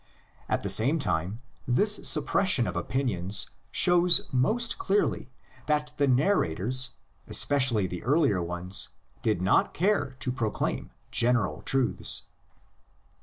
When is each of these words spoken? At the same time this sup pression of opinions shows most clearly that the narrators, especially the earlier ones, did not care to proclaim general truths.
At 0.49 0.63
the 0.63 0.69
same 0.69 0.97
time 0.97 1.41
this 1.67 1.99
sup 2.09 2.25
pression 2.25 2.65
of 2.65 2.75
opinions 2.75 3.51
shows 3.71 4.21
most 4.31 4.79
clearly 4.79 5.31
that 5.67 5.93
the 5.97 6.07
narrators, 6.07 6.89
especially 7.27 7.85
the 7.85 8.01
earlier 8.03 8.41
ones, 8.41 8.89
did 9.21 9.43
not 9.43 9.75
care 9.75 10.15
to 10.21 10.31
proclaim 10.31 10.89
general 11.11 11.61
truths. 11.61 12.23